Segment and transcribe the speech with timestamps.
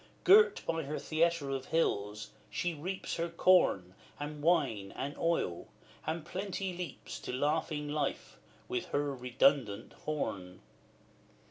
[0.23, 5.67] Girt by her theatre of hills, she reaps Her corn, and wine, and oil,
[6.07, 10.61] and Plenty leaps To laughing life, with her redundant horn.